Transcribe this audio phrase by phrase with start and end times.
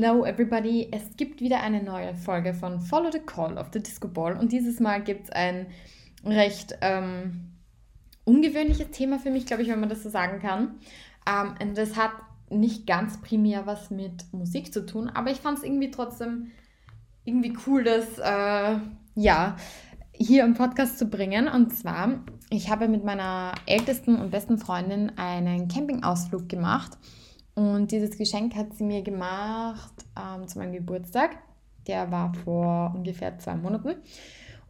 [0.00, 0.86] Hello everybody!
[0.92, 4.52] Es gibt wieder eine neue Folge von Follow the Call of the Disco Ball und
[4.52, 5.66] dieses Mal gibt es ein
[6.24, 7.50] recht ähm,
[8.22, 10.78] ungewöhnliches Thema für mich, glaube ich, wenn man das so sagen kann.
[11.28, 12.12] Ähm, und das hat
[12.48, 16.52] nicht ganz primär was mit Musik zu tun, aber ich fand es irgendwie trotzdem
[17.24, 18.78] irgendwie cool, das äh,
[19.16, 19.56] ja
[20.12, 21.48] hier im Podcast zu bringen.
[21.48, 26.96] Und zwar, ich habe mit meiner ältesten und besten Freundin einen Campingausflug gemacht
[27.58, 31.38] und dieses Geschenk hat sie mir gemacht ähm, zu meinem Geburtstag.
[31.88, 33.96] Der war vor ungefähr zwei Monaten.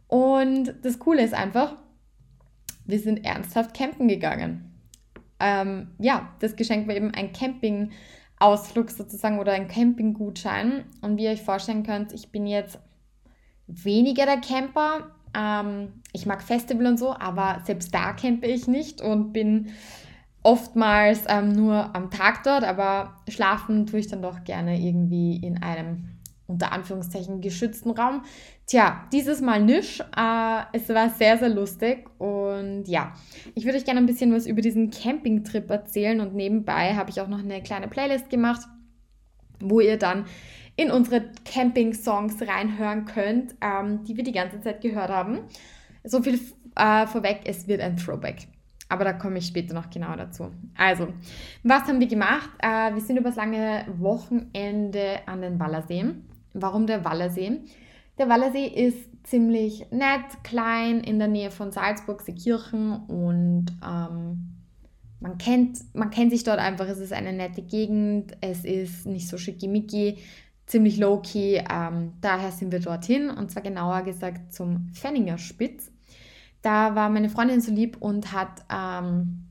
[0.07, 1.75] Und das Coole ist einfach,
[2.85, 4.73] wir sind ernsthaft campen gegangen.
[5.39, 10.85] Ähm, ja, das Geschenk war eben ein Campingausflug sozusagen oder ein Campinggutschein.
[11.01, 12.79] Und wie ihr euch vorstellen könnt, ich bin jetzt
[13.67, 15.11] weniger der Camper.
[15.37, 19.73] Ähm, ich mag Festival und so, aber selbst da campe ich nicht und bin
[20.43, 25.61] oftmals ähm, nur am Tag dort, aber schlafen tue ich dann doch gerne irgendwie in
[25.61, 28.23] einem unter Anführungszeichen geschützten Raum.
[28.65, 29.99] Tja, dieses Mal nicht.
[29.99, 33.13] Äh, es war sehr, sehr lustig und ja,
[33.53, 37.21] ich würde euch gerne ein bisschen was über diesen Campingtrip erzählen und nebenbei habe ich
[37.21, 38.61] auch noch eine kleine Playlist gemacht,
[39.59, 40.25] wo ihr dann
[40.75, 45.41] in unsere Camping-Songs reinhören könnt, ähm, die wir die ganze Zeit gehört haben.
[46.03, 46.39] So viel
[46.75, 48.47] äh, vorweg, es wird ein Throwback.
[48.89, 50.51] Aber da komme ich später noch genauer dazu.
[50.75, 51.07] Also,
[51.63, 52.49] was haben wir gemacht?
[52.57, 56.05] Äh, wir sind übers lange Wochenende an den Wallersee.
[56.53, 57.59] Warum der Wallersee?
[58.17, 64.55] Der Wallersee ist ziemlich nett, klein, in der Nähe von Salzburg, Seekirchen und ähm,
[65.19, 66.87] man, kennt, man kennt sich dort einfach.
[66.87, 70.17] Es ist eine nette Gegend, es ist nicht so schickimicki,
[70.65, 71.61] ziemlich low-key.
[71.69, 75.91] Ähm, daher sind wir dorthin und zwar genauer gesagt zum Fenninger Spitz.
[76.61, 79.49] Da war meine Freundin so lieb und hat ähm,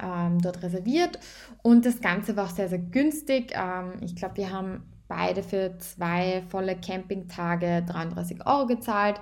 [0.00, 1.18] ähm, dort reserviert.
[1.62, 3.52] Und das Ganze war auch sehr, sehr günstig.
[3.54, 9.20] Ähm, ich glaube, wir haben beide für zwei volle Campingtage 33 Euro gezahlt.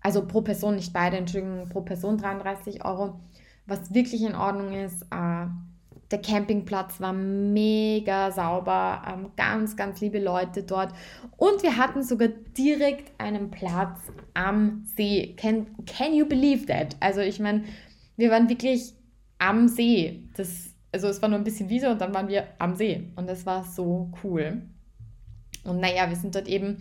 [0.00, 3.20] Also pro Person, nicht beide, Entschuldigung, pro Person 33 Euro.
[3.66, 5.02] Was wirklich in Ordnung ist.
[5.10, 5.46] Äh,
[6.12, 10.92] der Campingplatz war mega sauber, ähm, ganz, ganz liebe Leute dort.
[11.36, 14.00] Und wir hatten sogar direkt einen Platz
[14.34, 15.34] am See.
[15.36, 16.96] Can, can you believe that?
[17.00, 17.64] Also ich meine,
[18.16, 18.92] wir waren wirklich
[19.38, 20.24] am See.
[20.36, 23.10] Das, also es war nur ein bisschen Wiese und dann waren wir am See.
[23.16, 24.62] Und das war so cool.
[25.64, 26.78] Und naja, wir sind dort eben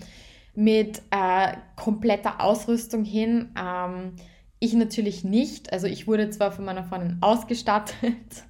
[0.54, 3.52] mit äh, kompletter Ausrüstung hin.
[3.58, 4.14] Ähm,
[4.60, 5.72] ich natürlich nicht.
[5.72, 8.44] Also ich wurde zwar von meiner Freundin ausgestattet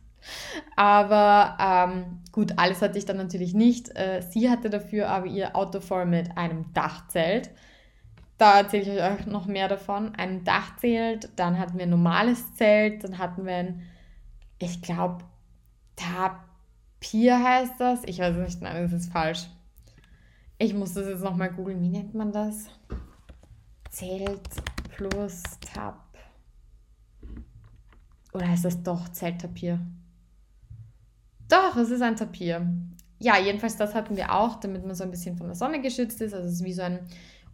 [0.75, 3.95] aber ähm, gut, alles hatte ich dann natürlich nicht.
[3.95, 7.51] Äh, sie hatte dafür aber ihr Auto voll mit einem Dachzelt.
[8.37, 10.15] Da erzähle ich euch noch mehr davon.
[10.15, 13.83] Ein Dachzelt, dann hatten wir ein normales Zelt, dann hatten wir ein,
[14.57, 15.23] ich glaube,
[15.95, 18.03] Tapir heißt das.
[18.05, 19.47] Ich weiß nicht, nein, das ist falsch.
[20.57, 21.81] Ich muss das jetzt nochmal googeln.
[21.81, 22.67] Wie nennt man das?
[23.89, 24.49] Zelt
[24.95, 25.99] plus Tap.
[28.33, 29.79] Oder heißt das doch Zelttapier?
[31.51, 32.65] Doch, es ist ein Tapir.
[33.19, 36.21] Ja, jedenfalls das hatten wir auch, damit man so ein bisschen von der Sonne geschützt
[36.21, 36.33] ist.
[36.33, 36.99] Also es ist wie so ein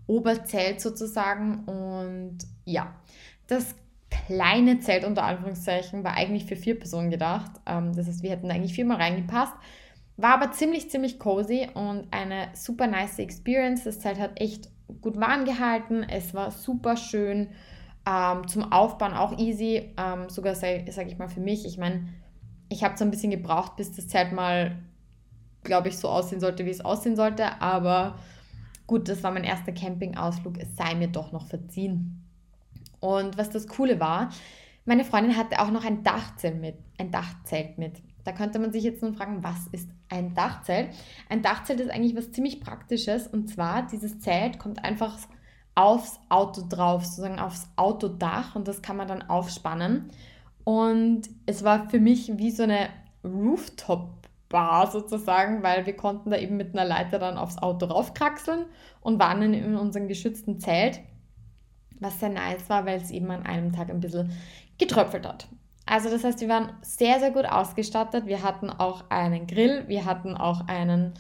[0.06, 1.64] Oberzelt sozusagen.
[1.66, 2.94] Und ja,
[3.48, 3.76] das
[4.10, 7.52] kleine Zelt unter Anführungszeichen war eigentlich für vier Personen gedacht.
[7.66, 9.54] Ähm, das heißt, wir hätten eigentlich viermal reingepasst.
[10.16, 13.84] War aber ziemlich, ziemlich cozy und eine super nice Experience.
[13.84, 14.70] Das Zelt hat echt
[15.02, 16.04] gut warm gehalten.
[16.04, 17.50] Es war super schön.
[18.08, 19.94] Ähm, zum Aufbauen auch easy.
[19.98, 21.66] Ähm, sogar, sage sag ich mal, für mich.
[21.66, 22.08] Ich meine,
[22.70, 24.78] ich habe so ein bisschen gebraucht, bis das Zelt mal,
[25.64, 27.62] glaube ich, so aussehen sollte, wie es aussehen sollte.
[27.62, 28.20] Aber
[28.86, 30.58] gut, das war mein erster Campingausflug.
[30.58, 32.24] Es sei mir doch noch verziehen.
[33.00, 34.30] Und was das Coole war,
[34.86, 36.76] meine Freundin hatte auch noch ein Dachzelt mit.
[36.98, 38.02] Ein Dachzelt mit.
[38.24, 40.90] Da könnte man sich jetzt nun fragen, was ist ein Dachzelt?
[41.30, 43.28] Ein Dachzelt ist eigentlich was ziemlich Praktisches.
[43.28, 45.18] Und zwar, dieses Zelt kommt einfach
[45.76, 48.56] aufs Auto drauf, sozusagen aufs Autodach.
[48.56, 50.10] Und das kann man dann aufspannen.
[50.68, 52.90] Und es war für mich wie so eine
[53.24, 58.66] Rooftop-Bar sozusagen, weil wir konnten da eben mit einer Leiter dann aufs Auto raufkraxeln
[59.00, 61.00] und waren dann in unserem geschützten Zelt,
[62.02, 64.34] was sehr nice war, weil es eben an einem Tag ein bisschen
[64.78, 65.48] getröpfelt hat.
[65.86, 68.26] Also das heißt, wir waren sehr, sehr gut ausgestattet.
[68.26, 71.14] Wir hatten auch einen Grill, wir hatten auch einen,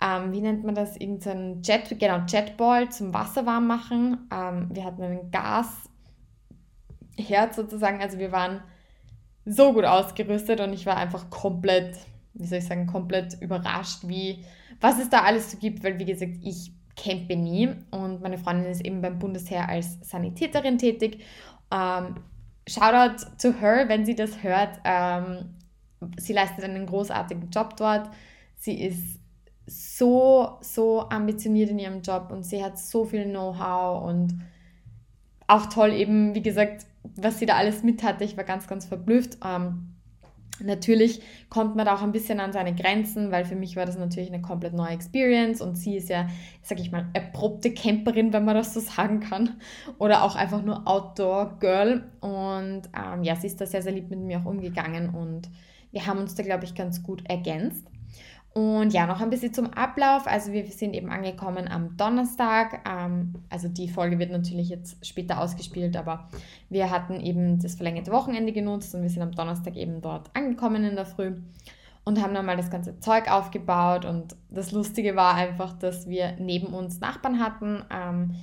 [0.00, 4.28] ähm, wie nennt man das, irgendeinen Jet, genau, Jetball zum Wasser warm machen.
[4.32, 5.78] Ähm, wir hatten einen Gasherd
[7.54, 8.62] sozusagen, also wir waren
[9.44, 11.96] so gut ausgerüstet und ich war einfach komplett,
[12.34, 14.44] wie soll ich sagen, komplett überrascht, wie,
[14.80, 18.70] was es da alles so gibt, weil wie gesagt, ich campe nie und meine Freundin
[18.70, 21.22] ist eben beim Bundesheer als Sanitäterin tätig.
[21.70, 22.16] Ähm,
[22.68, 24.78] Shoutout to her, wenn sie das hört.
[24.84, 25.56] Ähm,
[26.18, 28.10] sie leistet einen großartigen Job dort.
[28.56, 29.18] Sie ist
[29.66, 34.40] so, so ambitioniert in ihrem Job und sie hat so viel Know-how und
[35.46, 38.24] auch toll eben, wie gesagt, was sie da alles mit hatte.
[38.24, 39.38] Ich war ganz, ganz verblüfft.
[39.44, 39.96] Ähm,
[40.62, 43.98] natürlich kommt man da auch ein bisschen an seine Grenzen, weil für mich war das
[43.98, 46.28] natürlich eine komplett neue Experience und sie ist ja,
[46.62, 49.60] sag ich mal, erprobte Camperin, wenn man das so sagen kann.
[49.98, 52.04] Oder auch einfach nur Outdoor-Girl.
[52.20, 55.48] Und ähm, ja, sie ist da sehr, sehr lieb mit mir auch umgegangen und
[55.92, 57.84] wir haben uns da, glaube ich, ganz gut ergänzt.
[58.52, 60.26] Und ja, noch ein bisschen zum Ablauf.
[60.26, 62.80] Also wir sind eben angekommen am Donnerstag.
[62.88, 66.28] Ähm, also die Folge wird natürlich jetzt später ausgespielt, aber
[66.68, 70.84] wir hatten eben das verlängerte Wochenende genutzt und wir sind am Donnerstag eben dort angekommen
[70.84, 71.34] in der Früh
[72.04, 74.04] und haben dann mal das ganze Zeug aufgebaut.
[74.04, 77.84] Und das Lustige war einfach, dass wir neben uns Nachbarn hatten.
[77.88, 78.34] Ähm,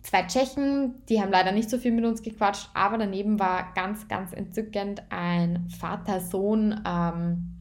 [0.00, 4.08] zwei Tschechen, die haben leider nicht so viel mit uns gequatscht, aber daneben war ganz,
[4.08, 6.80] ganz entzückend ein Vater-Sohn.
[6.86, 7.55] Ähm,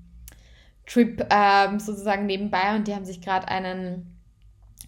[0.86, 4.20] Trip ähm, sozusagen nebenbei und die haben sich gerade einen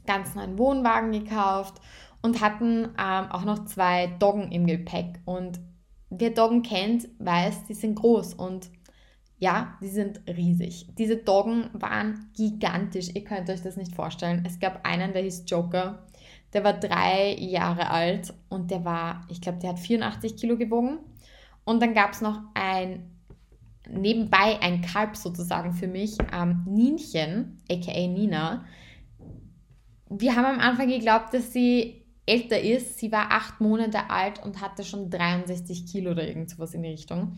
[0.06, 1.82] ganz neuen Wohnwagen gekauft
[2.22, 5.20] und hatten ähm, auch noch zwei Doggen im Gepäck.
[5.26, 5.60] Und
[6.10, 8.70] wer Doggen kennt, weiß, die sind groß und
[9.40, 10.88] ja, die sind riesig.
[10.98, 13.10] Diese Doggen waren gigantisch.
[13.14, 14.44] Ihr könnt euch das nicht vorstellen.
[14.48, 16.08] Es gab einen, der hieß Joker.
[16.54, 21.00] Der war drei Jahre alt und der war, ich glaube, der hat 84 Kilo gewogen.
[21.66, 23.17] Und dann gab es noch ein
[23.90, 28.66] nebenbei ein Kalb sozusagen für mich, ähm, Nienchen, aka Nina.
[30.10, 33.00] Wir haben am Anfang geglaubt, dass sie älter ist.
[33.00, 36.90] Sie war acht Monate alt und hatte schon 63 Kilo oder irgend sowas in die
[36.90, 37.38] Richtung.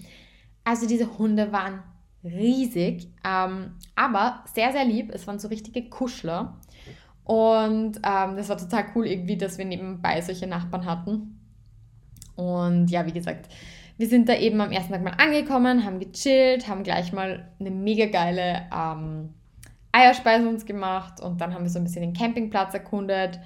[0.63, 1.84] Also diese Hunde waren
[2.24, 5.12] riesig, ähm, aber sehr, sehr lieb.
[5.13, 6.60] Es waren so richtige Kuschler.
[7.24, 11.40] Und ähm, das war total cool irgendwie, dass wir nebenbei solche Nachbarn hatten.
[12.36, 13.50] Und ja, wie gesagt,
[14.00, 17.69] wir sind da eben am ersten Tag mal angekommen, haben gechillt, haben gleich mal eine
[17.69, 19.34] mega geile ähm,
[19.92, 23.42] Eierspeise uns gemacht und dann haben wir so ein bisschen den Campingplatz erkundet.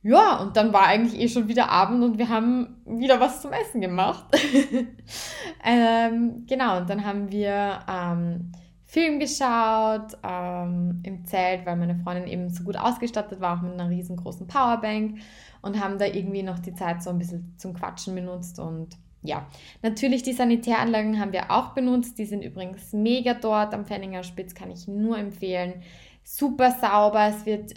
[0.00, 3.52] Ja, und dann war eigentlich eh schon wieder Abend und wir haben wieder was zum
[3.52, 4.24] Essen gemacht.
[5.62, 8.52] ähm, genau, und dann haben wir ähm,
[8.86, 13.74] Film geschaut ähm, im Zelt, weil meine Freundin eben so gut ausgestattet war, auch mit
[13.74, 15.18] einer riesengroßen Powerbank
[15.60, 19.46] und haben da irgendwie noch die Zeit so ein bisschen zum Quatschen benutzt und ja,
[19.82, 22.18] natürlich die Sanitäranlagen haben wir auch benutzt.
[22.18, 25.82] Die sind übrigens mega dort am Fenninger Spitz, kann ich nur empfehlen.
[26.24, 27.74] Super sauber, es wird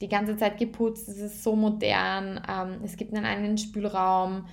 [0.00, 2.40] die ganze Zeit geputzt, es ist so modern.
[2.48, 4.46] Ähm, es gibt einen eigenen Spülraum.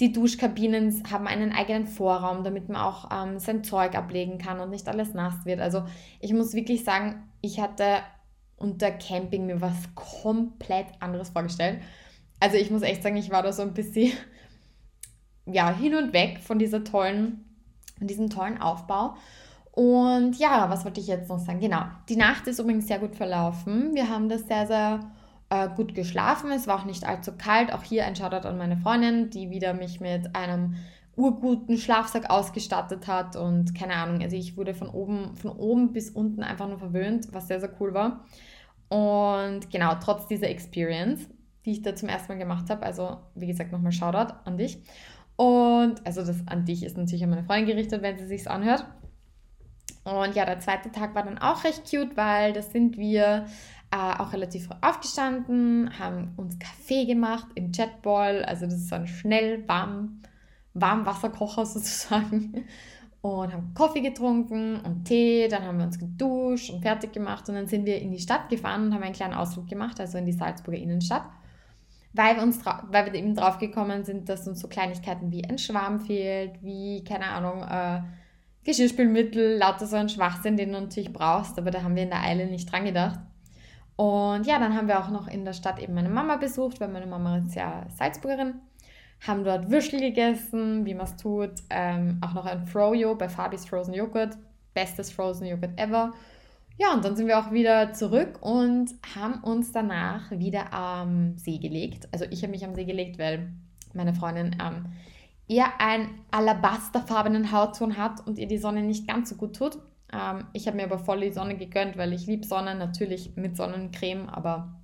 [0.00, 4.70] Die Duschkabinen haben einen eigenen Vorraum, damit man auch ähm, sein Zeug ablegen kann und
[4.70, 5.60] nicht alles nass wird.
[5.60, 5.84] Also
[6.20, 7.98] ich muss wirklich sagen, ich hatte
[8.56, 11.80] unter Camping mir was komplett anderes vorgestellt.
[12.40, 14.12] Also ich muss echt sagen, ich war da so ein bisschen
[15.46, 17.44] ja, hin und weg von dieser tollen,
[17.98, 19.14] von diesem tollen Aufbau.
[19.72, 21.60] Und ja, was wollte ich jetzt noch sagen?
[21.60, 23.94] Genau, die Nacht ist übrigens sehr gut verlaufen.
[23.94, 25.00] Wir haben das sehr, sehr
[25.48, 26.50] äh, gut geschlafen.
[26.50, 27.72] Es war auch nicht allzu kalt.
[27.72, 30.76] Auch hier ein Shoutout an meine Freundin, die wieder mich mit einem
[31.16, 36.10] urguten Schlafsack ausgestattet hat und keine Ahnung, also ich wurde von oben, von oben bis
[36.10, 38.24] unten einfach nur verwöhnt, was sehr, sehr cool war.
[38.88, 41.28] Und genau, trotz dieser Experience,
[41.64, 44.82] die ich da zum ersten Mal gemacht habe, also wie gesagt, nochmal Shoutout an dich.
[45.36, 48.86] Und also das an dich ist natürlich an meine Freundin gerichtet, wenn sie sich's anhört.
[50.04, 53.46] Und ja, der zweite Tag war dann auch recht cute, weil da sind wir
[53.92, 58.96] äh, auch relativ früh aufgestanden, haben uns Kaffee gemacht im Jetball, also das ist so
[58.96, 60.22] ein schnell warm,
[60.74, 62.64] Warmwasserkocher sozusagen.
[63.20, 67.54] Und haben Kaffee getrunken und Tee, dann haben wir uns geduscht und fertig gemacht und
[67.54, 70.26] dann sind wir in die Stadt gefahren und haben einen kleinen Ausflug gemacht, also in
[70.26, 71.22] die Salzburger Innenstadt
[72.14, 75.58] weil wir, uns weil wir eben drauf gekommen sind, dass uns so Kleinigkeiten wie ein
[75.58, 78.02] Schwarm fehlt, wie, keine Ahnung, äh,
[78.64, 82.22] Geschirrspülmittel, lauter so ein Schwachsinn, den du natürlich brauchst, aber da haben wir in der
[82.22, 83.18] Eile nicht dran gedacht.
[83.96, 86.88] Und ja, dann haben wir auch noch in der Stadt eben meine Mama besucht, weil
[86.88, 88.54] meine Mama ist ja Salzburgerin.
[89.26, 91.52] Haben dort Würstel gegessen, wie man es tut.
[91.70, 94.36] Ähm, auch noch ein Froyo bei Fabis Frozen Joghurt.
[94.74, 96.12] Bestes Frozen Joghurt ever.
[96.82, 101.58] Ja, und dann sind wir auch wieder zurück und haben uns danach wieder am See
[101.58, 102.08] gelegt.
[102.10, 103.52] Also ich habe mich am See gelegt, weil
[103.94, 104.86] meine Freundin ähm,
[105.46, 109.78] eher einen alabasterfarbenen Hautton hat und ihr die Sonne nicht ganz so gut tut.
[110.12, 113.56] Ähm, ich habe mir aber voll die Sonne gegönnt, weil ich liebe Sonne, natürlich mit
[113.56, 114.74] Sonnencreme, aber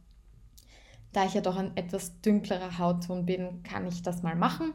[1.12, 4.73] da ich ja doch ein etwas dünklerer Hautton bin, kann ich das mal machen.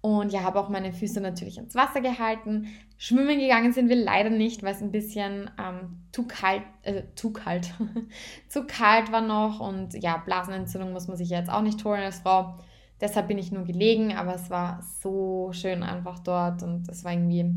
[0.00, 2.68] Und ja, habe auch meine Füße natürlich ins Wasser gehalten.
[2.98, 7.32] Schwimmen gegangen sind wir leider nicht, weil es ein bisschen ähm, zu kalt, äh, zu
[7.32, 7.74] kalt,
[8.48, 9.60] zu kalt war noch.
[9.60, 12.54] Und ja, Blasenentzündung muss man sich jetzt auch nicht holen als Frau.
[13.00, 17.12] Deshalb bin ich nur gelegen, aber es war so schön einfach dort und es war
[17.12, 17.54] irgendwie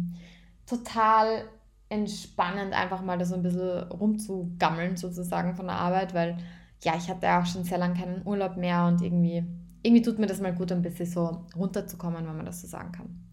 [0.67, 1.45] total
[1.89, 6.37] entspannend, einfach mal da so ein bisschen rumzugammeln sozusagen von der Arbeit, weil
[6.83, 9.43] ja, ich hatte auch schon sehr lange keinen Urlaub mehr und irgendwie,
[9.83, 12.91] irgendwie tut mir das mal gut, ein bisschen so runterzukommen, wenn man das so sagen
[12.91, 13.31] kann.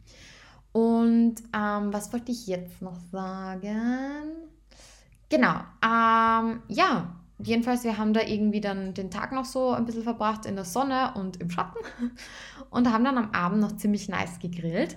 [0.73, 4.33] Und ähm, was wollte ich jetzt noch sagen?
[5.29, 10.03] Genau, ähm, ja, jedenfalls, wir haben da irgendwie dann den Tag noch so ein bisschen
[10.03, 11.79] verbracht in der Sonne und im Schatten
[12.71, 14.97] und haben dann am Abend noch ziemlich nice gegrillt.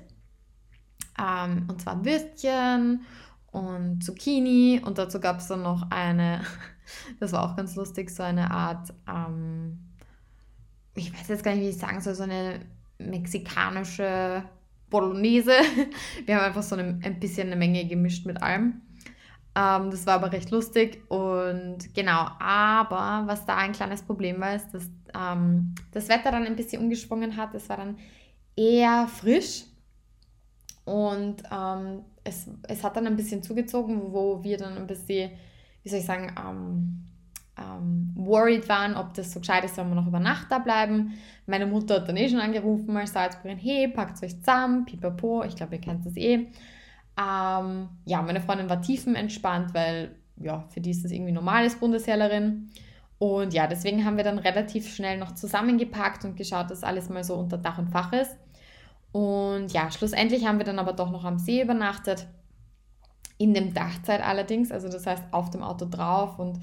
[1.20, 3.01] Ähm, und zwar Würstchen
[3.51, 6.41] und Zucchini und dazu gab es dann noch eine,
[7.20, 9.91] das war auch ganz lustig, so eine Art, ähm,
[10.96, 12.60] ich weiß jetzt gar nicht, wie ich sagen soll, so eine
[12.98, 14.44] mexikanische
[14.90, 15.54] Bolognese.
[16.26, 18.82] Wir haben einfach so eine, ein bisschen eine Menge gemischt mit allem.
[19.56, 24.56] Ähm, das war aber recht lustig und genau, aber was da ein kleines Problem war,
[24.56, 27.54] ist, dass ähm, das Wetter dann ein bisschen umgeschwungen hat.
[27.54, 27.98] Es war dann
[28.56, 29.66] eher frisch
[30.86, 35.32] und ähm, es, es hat dann ein bisschen zugezogen, wo wir dann ein bisschen,
[35.84, 36.34] wie soll ich sagen,
[37.62, 41.13] ähm, worried waren, ob das so gescheit ist, wenn wir noch über Nacht da bleiben.
[41.46, 45.56] Meine Mutter hat dann eh schon angerufen als Salzburgerin, hey, packt euch zusammen, pipapo, ich
[45.56, 46.48] glaube, ihr kennt das eh.
[47.20, 51.75] Ähm, ja, meine Freundin war tiefenentspannt, weil ja, für die ist das irgendwie normal als
[51.75, 52.70] Bundesheerin.
[53.20, 57.24] Und ja, deswegen haben wir dann relativ schnell noch zusammengepackt und geschaut, dass alles mal
[57.24, 58.36] so unter Dach und Fach ist.
[59.12, 62.25] Und ja, schlussendlich haben wir dann aber doch noch am See übernachtet.
[63.38, 66.39] In dem Dachzeit allerdings, also das heißt auf dem Auto drauf.
[66.39, 66.62] Und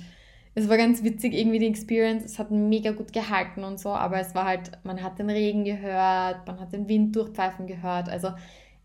[0.59, 2.25] es war ganz witzig, irgendwie die Experience.
[2.25, 5.65] Es hat mega gut gehalten und so, aber es war halt, man hat den Regen
[5.65, 8.09] gehört, man hat den Wind durchpfeifen gehört.
[8.09, 8.33] Also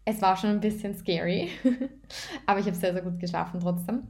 [0.05, 1.49] es war schon ein bisschen scary.
[2.45, 4.03] aber ich habe sehr, sehr gut geschlafen trotzdem.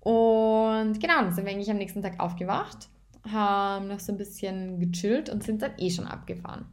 [0.00, 2.88] Und genau, dann sind wir eigentlich am nächsten Tag aufgewacht,
[3.30, 6.64] haben noch so ein bisschen gechillt und sind dann eh schon abgefahren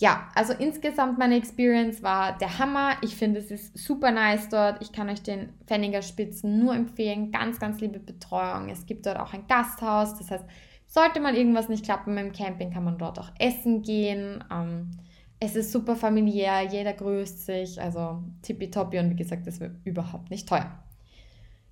[0.00, 2.96] ja, also insgesamt meine Experience war der Hammer.
[3.02, 4.80] Ich finde, es ist super nice dort.
[4.80, 7.30] Ich kann euch den Pfenniger Spitzen nur empfehlen.
[7.30, 8.70] Ganz, ganz liebe Betreuung.
[8.70, 10.16] Es gibt dort auch ein Gasthaus.
[10.16, 10.44] Das heißt,
[10.86, 14.42] sollte mal irgendwas nicht klappen mit dem Camping, kann man dort auch essen gehen.
[14.50, 14.90] Ähm,
[15.38, 17.78] es ist super familiär, jeder grüßt sich.
[17.78, 20.82] Also tippitoppi und wie gesagt, es wird überhaupt nicht teuer.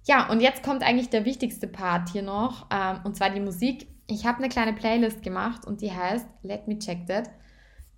[0.06, 3.88] Ja, und jetzt kommt eigentlich der wichtigste Part hier noch, ähm, und zwar die Musik.
[4.06, 7.30] Ich habe eine kleine Playlist gemacht und die heißt Let Me Check That.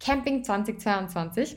[0.00, 1.57] Camping 2022.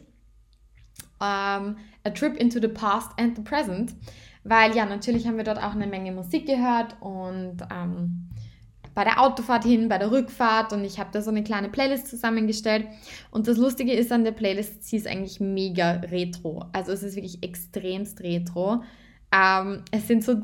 [1.20, 3.96] Um, a Trip into the Past and the Present.
[4.44, 8.30] Weil ja, natürlich haben wir dort auch eine Menge Musik gehört und ähm,
[8.94, 12.08] bei der Autofahrt hin, bei der Rückfahrt und ich habe da so eine kleine Playlist
[12.08, 12.88] zusammengestellt.
[13.32, 16.66] Und das Lustige ist an der Playlist, sie ist eigentlich mega retro.
[16.74, 18.84] Also es ist wirklich extremst retro.
[19.32, 20.42] Ähm, es sind so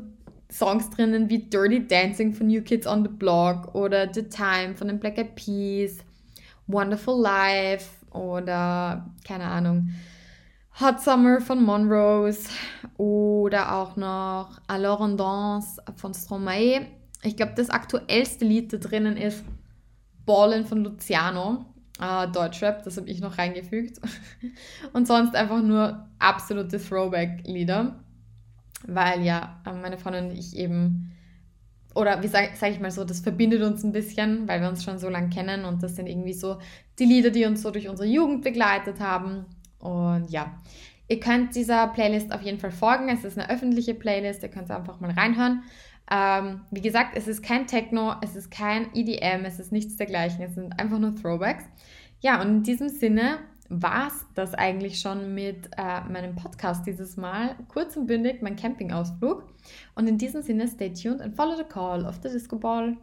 [0.50, 4.88] Songs drinnen wie Dirty Dancing von New Kids on the Block oder The Time von
[4.88, 5.98] den Black Eyed Peas
[6.72, 9.90] Wonderful Life oder keine Ahnung,
[10.80, 12.48] Hot Summer von Monrose
[12.96, 16.86] oder auch noch Alors on Danse von Stromae.
[17.22, 19.44] Ich glaube, das aktuellste Lied da drinnen ist
[20.24, 21.66] Ballin von Luciano,
[22.00, 24.00] äh, Deutschrap, das habe ich noch reingefügt.
[24.92, 28.02] Und sonst einfach nur absolute Throwback-Lieder,
[28.86, 31.12] weil ja, meine Freundin und ich eben
[31.94, 34.84] oder wie sage sag ich mal so, das verbindet uns ein bisschen, weil wir uns
[34.84, 36.58] schon so lange kennen und das sind irgendwie so
[36.98, 39.46] die Lieder, die uns so durch unsere Jugend begleitet haben.
[39.78, 40.60] Und ja,
[41.08, 43.08] ihr könnt dieser Playlist auf jeden Fall folgen.
[43.08, 45.62] Es ist eine öffentliche Playlist, ihr könnt einfach mal reinhören.
[46.10, 50.42] Ähm, wie gesagt, es ist kein Techno, es ist kein EDM, es ist nichts dergleichen,
[50.42, 51.64] es sind einfach nur Throwbacks.
[52.20, 53.38] Ja, und in diesem Sinne
[53.70, 57.54] war es das eigentlich schon mit äh, meinem Podcast dieses Mal.
[57.68, 59.44] Kurz und bündig mein Campingausflug.
[59.94, 62.96] Und in diesem Sinne, stay tuned and follow the call of the Disco Ball.